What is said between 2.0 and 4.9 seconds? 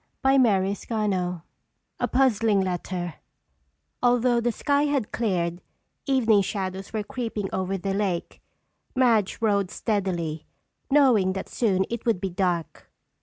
Puzzling Letter Although the sky